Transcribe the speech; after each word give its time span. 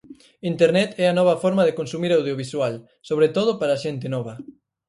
Internet 0.51 0.89
é 1.03 1.05
a 1.07 1.17
nova 1.19 1.35
forma 1.43 1.63
de 1.67 1.75
consumir 1.79 2.11
audiovisual, 2.13 2.73
sobre 3.09 3.27
todo 3.35 3.51
para 3.59 3.73
a 3.75 3.81
xente 3.83 4.07
nova. 4.15 4.33